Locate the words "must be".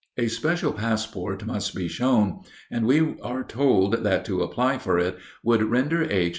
1.45-1.87